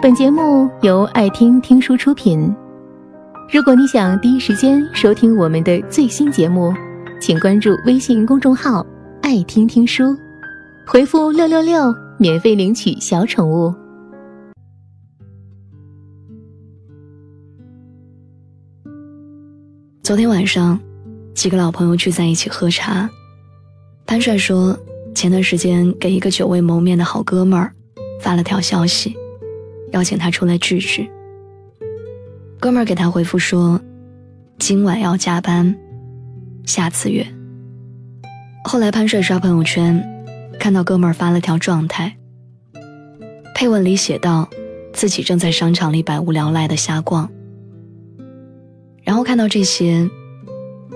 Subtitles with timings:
[0.00, 2.54] 本节目由爱听听书出品。
[3.52, 6.72] 如果你想第一时间收听我们的最新节目，
[7.20, 8.86] 请关注微信公众号
[9.22, 10.16] “爱听听书”，
[10.86, 13.74] 回复“六六六”免费领取小宠物。
[20.04, 20.78] 昨天晚上，
[21.34, 23.10] 几个老朋友聚在一起喝茶。
[24.06, 24.78] 潘帅说，
[25.12, 27.72] 前段时间给一个久未谋面的好哥们儿
[28.20, 29.16] 发了条消息。
[29.92, 31.10] 邀请他出来聚聚。
[32.60, 33.80] 哥们儿给他回复说
[34.58, 35.76] ：“今晚要加班，
[36.64, 37.26] 下次约。”
[38.64, 40.04] 后来潘帅刷朋友圈，
[40.58, 42.16] 看到哥们儿发了条状态，
[43.54, 44.48] 配文里写道
[44.92, 47.30] ：“自己正在商场里百无聊赖的瞎逛。”
[49.04, 50.10] 然后看到这些，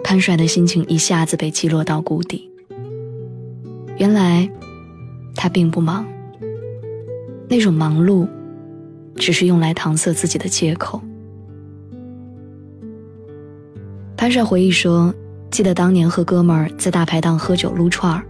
[0.05, 2.51] 潘帅的心情一下子被击落到谷底。
[3.97, 4.51] 原来，
[5.35, 6.05] 他并不忙，
[7.49, 8.29] 那种忙碌。
[9.17, 11.01] 只是用来搪塞自己的借口。
[14.17, 15.13] 潘帅回忆说
[15.51, 18.25] ：“记得当年和哥们儿在大排档喝酒撸串儿，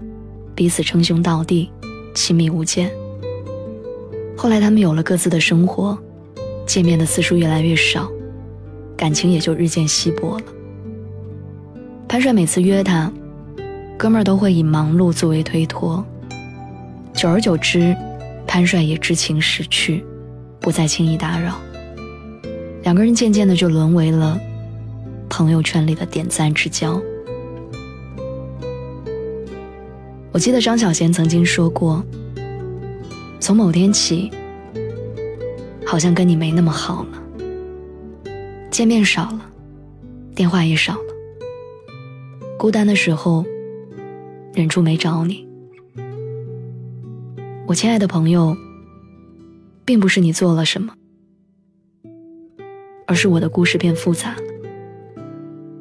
[0.54, 1.70] 彼此称兄道弟，
[2.14, 2.90] 亲密无间。
[4.36, 5.98] 后来他们有了各自的生活，
[6.66, 8.10] 见面的次数越来越少，
[8.96, 10.44] 感情也就日渐稀薄了。
[12.08, 13.12] 潘帅每次约他，
[13.98, 16.04] 哥们儿都会以忙碌作为推脱。
[17.12, 17.94] 久而久之，
[18.46, 20.04] 潘帅也知情识趣。”
[20.62, 21.60] 不再轻易打扰，
[22.84, 24.40] 两个人渐渐的就沦为了
[25.28, 27.02] 朋友圈里的点赞之交。
[30.30, 32.02] 我记得张小娴曾经说过
[33.40, 34.30] ：“从某天起，
[35.84, 37.22] 好像跟你没那么好了，
[38.70, 39.40] 见面少了，
[40.34, 41.00] 电话也少了，
[42.56, 43.44] 孤单的时候，
[44.54, 45.44] 忍住没找你。”
[47.66, 48.56] 我亲爱的朋友。
[49.92, 50.94] 并不是你做了什么，
[53.06, 54.42] 而是我的故事变复杂了。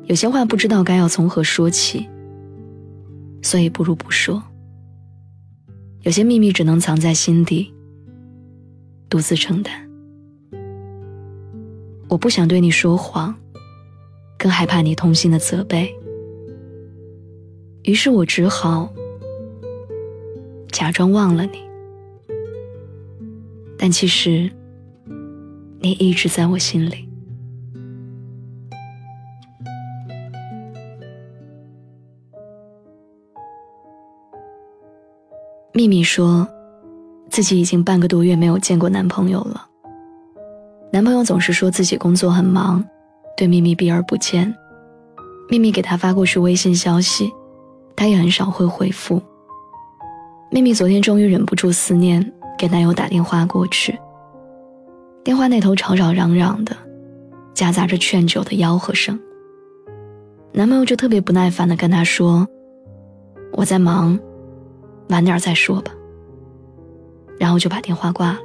[0.03, 2.05] 有些话不知道该要从何说起，
[3.41, 4.43] 所以不如不说。
[6.01, 7.73] 有些秘密只能藏在心底，
[9.07, 9.89] 独自承担。
[12.09, 13.33] 我不想对你说谎，
[14.37, 15.89] 更害怕你痛心的责备，
[17.83, 18.93] 于是我只好
[20.69, 21.70] 假装忘了你。
[23.83, 24.47] 但其实，
[25.79, 27.09] 你一直在我心里。
[35.73, 36.47] 秘密说，
[37.31, 39.67] 自己已经半个多月没有见过男朋友了。
[40.91, 42.85] 男朋友总是说自己工作很忙，
[43.35, 44.55] 对秘密避而不见。
[45.49, 47.33] 秘密给他发过去微信消息，
[47.95, 49.19] 他也很少会回复。
[50.51, 52.31] 秘密昨天终于忍不住思念。
[52.61, 53.97] 给男友打电话过去，
[55.23, 56.77] 电话那头吵吵嚷嚷的，
[57.55, 59.19] 夹杂着劝酒的吆喝声。
[60.51, 62.47] 男朋友就特别不耐烦的跟她说
[63.53, 64.19] ：“我在忙，
[65.09, 65.91] 晚点再说吧。”
[67.39, 68.39] 然后就把电话挂了。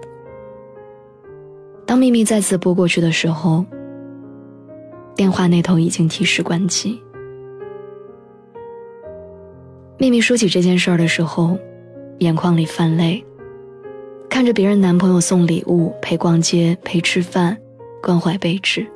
[1.84, 3.66] 当秘密再次拨过去的时候，
[5.15, 6.99] 电话那头已经提示关机。
[9.99, 11.59] 秘密说起这件事儿的时候，
[12.21, 13.22] 眼眶里泛泪。
[14.28, 17.56] 看着别人男朋友送礼物、陪逛街、陪吃饭、
[18.03, 18.87] 关怀备至，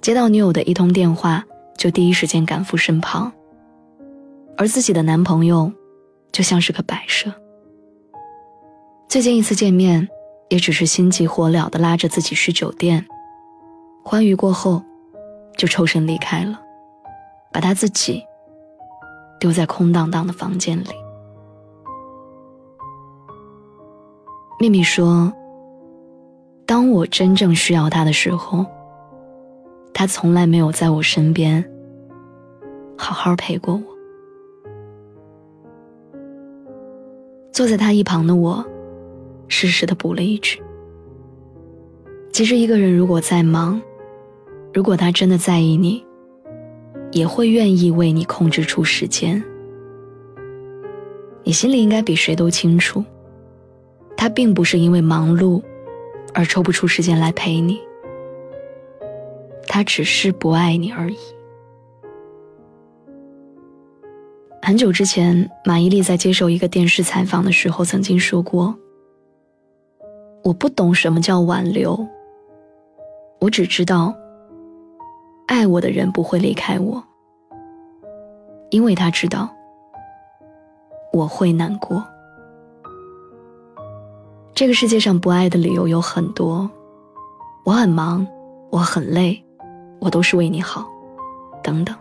[0.00, 1.44] 接到女友的一通电话
[1.76, 3.32] 就第一时间赶赴身旁，
[4.56, 5.72] 而自己的男朋友
[6.32, 7.32] 就像是个摆设。
[9.08, 10.08] 最近一次见面，
[10.48, 13.06] 也只是心急火燎地拉着自己去酒店，
[14.04, 14.82] 欢愉过后，
[15.56, 16.60] 就抽身离开了，
[17.52, 18.24] 把他自己
[19.38, 20.88] 丢在空荡荡的房间里。
[24.60, 25.32] 秘密说
[26.66, 28.66] ：“当我真正需要他的时候，
[29.94, 31.64] 他从来没有在我身边
[32.96, 33.82] 好好陪过我。”
[37.54, 38.64] 坐在他一旁的我，
[39.46, 40.60] 适时的补了一句
[42.32, 43.80] ：“其实一个人如果再忙，
[44.74, 46.04] 如果他真的在意你，
[47.12, 49.40] 也会愿意为你控制出时间。
[51.44, 53.04] 你心里应该比谁都清楚。”
[54.18, 55.62] 他并不是因为忙碌
[56.34, 57.80] 而抽不出时间来陪你，
[59.68, 61.16] 他只是不爱你而已。
[64.60, 68.76] 很久之前，马伊琍在接受一个电视采访的时候曾经说过
[70.42, 72.04] ：“我不懂什么叫挽留，
[73.38, 74.12] 我只知道，
[75.46, 77.02] 爱我的人不会离开我，
[78.70, 79.48] 因为他知道
[81.12, 82.04] 我会难过。”
[84.58, 86.68] 这个世界上不爱的理由有很多，
[87.62, 88.26] 我很忙，
[88.70, 89.40] 我很累，
[90.00, 90.84] 我都是为你好，
[91.62, 91.94] 等等。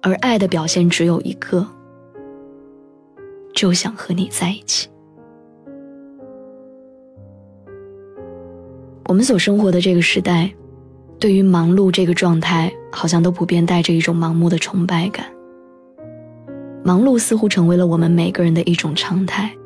[0.00, 1.64] 而爱的表现只有一个，
[3.54, 4.88] 就想和你在一起。
[9.04, 10.52] 我们所生活的这个时代，
[11.20, 15.26] 对于忙碌这个状态，好像都普遍带着一种盲目的崇拜感。
[16.82, 19.56] 忙碌似乎成为了我们每个人的一种常态。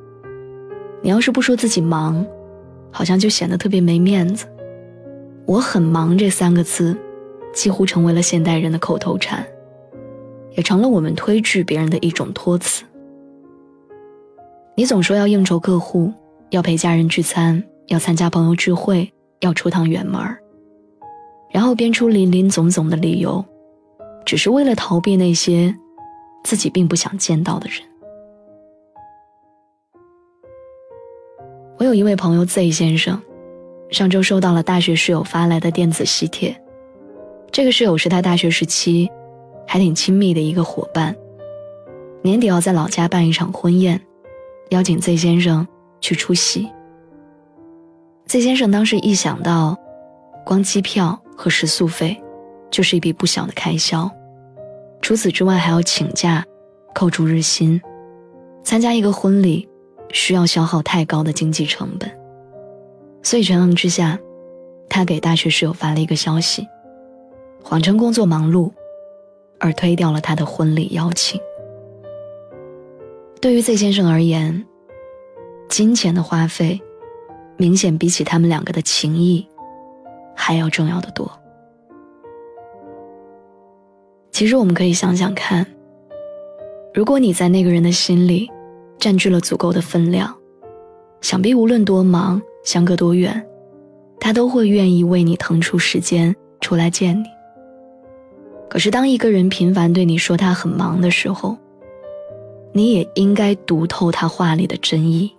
[1.02, 2.26] 你要是不说自己忙，
[2.90, 4.46] 好像就显得特别没面子。
[5.46, 6.96] 我很忙这三个字，
[7.52, 9.46] 几乎成为了现代人的口头禅。
[10.56, 12.82] 也成了我们推拒别人的一种托词。
[14.74, 16.10] 你总说要应酬客户，
[16.48, 20.18] 要陪家人聚餐，要参加朋友聚会，要出趟远门
[21.50, 23.44] 然后编出林林总总的理由，
[24.24, 25.74] 只是为了逃避那些
[26.42, 27.80] 自己并不想见到的人。
[31.78, 33.20] 我有一位朋友 Z 先生，
[33.90, 36.56] 上周收到了大学室友发来的电子喜帖，
[37.52, 39.10] 这个室友是他大学时期。
[39.68, 41.12] 还挺亲密的一个伙伴，
[42.22, 44.00] 年底要在老家办一场婚宴，
[44.68, 45.66] 邀请 Z 先生
[46.00, 46.70] 去出席。
[48.26, 49.76] Z 先生当时一想到，
[50.44, 52.16] 光机票和食宿费，
[52.70, 54.08] 就是一笔不小的开销，
[55.02, 56.44] 除此之外还要请假，
[56.94, 57.82] 扣除日薪，
[58.62, 59.68] 参加一个婚礼，
[60.10, 62.10] 需要消耗太高的经济成本，
[63.22, 64.18] 所以权衡之下，
[64.88, 66.66] 他给大学室友发了一个消息，
[67.62, 68.72] 谎称工作忙碌。
[69.58, 71.40] 而推掉了他的婚礼邀请。
[73.40, 74.66] 对于 Z 先生而言，
[75.66, 76.78] 金钱的花费
[77.56, 79.48] 明显比起他们两个的情谊
[80.34, 81.32] 还要重要的多。
[84.30, 85.66] 其实我们可以想想看，
[86.92, 88.50] 如果你在那个人的心里
[88.98, 90.34] 占据了足够的分量，
[91.20, 93.46] 想必无论多忙，相隔多远，
[94.18, 97.24] 他都会愿意为你腾出时间出来见你。
[98.68, 101.56] 可是，当一个人频繁对你说他很忙的时候，
[102.72, 105.32] 你也应该读透他话里的真意。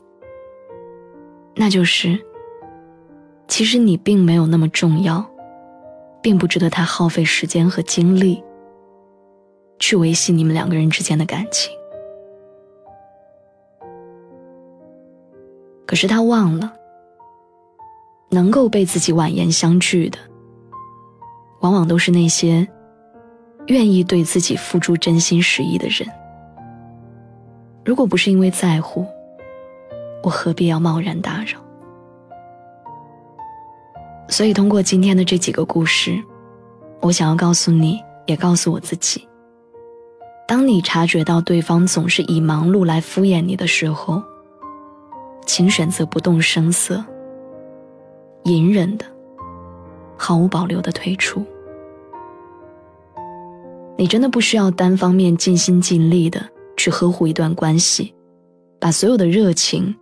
[1.55, 2.17] 那就是，
[3.47, 5.25] 其实你并没有那么重要，
[6.21, 8.41] 并不值得他耗费时间和精力
[9.77, 11.76] 去维系你们两个人之间的感情。
[15.87, 16.71] 可是他忘了，
[18.29, 20.19] 能够被自己婉言相拒的，
[21.61, 22.67] 往往都是那些。
[23.67, 26.07] 愿意对自己付出真心实意的人，
[27.83, 29.05] 如果不是因为在乎，
[30.23, 31.59] 我何必要贸然打扰？
[34.29, 36.17] 所以，通过今天的这几个故事，
[37.01, 39.27] 我想要告诉你，也告诉我自己：
[40.47, 44.23] 当你察觉到对方总是以忙碌来敷衍你的时候，
[45.57, 47.03] 请选择不动声色、
[48.43, 49.05] 隐忍的、
[50.15, 51.43] 毫无保留的退出。
[53.97, 58.13] 你真的不需要单方面尽心尽力的去呵护一段关系，
[58.79, 59.95] 把所有的热情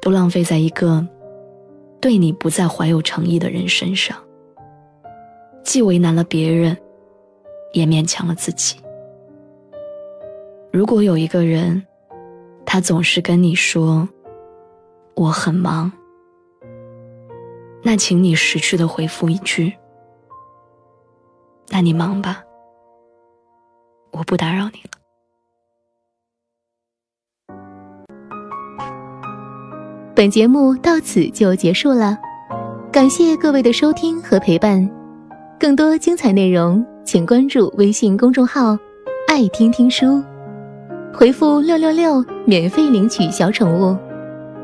[0.00, 1.06] 都浪费在一个
[2.00, 4.16] 对你不再怀有诚意的人身上，
[5.62, 6.74] 既为难了别人，
[7.74, 8.78] 也勉强了自己。
[10.72, 11.82] 如果有一个人，
[12.64, 14.08] 他总是跟你说
[15.16, 15.90] 我很忙，
[17.82, 19.72] 那请你识趣的回复一句
[21.70, 22.42] ：“那你忙吧。”
[24.10, 24.90] 我不打扰你了。
[30.14, 32.18] 本节目到此就结束了，
[32.92, 34.88] 感谢各位的收听和陪伴。
[35.58, 38.76] 更多精彩内容，请关注微信公众号
[39.28, 40.22] “爱听听书”，
[41.14, 43.96] 回复“六六六”免费领取小宠物。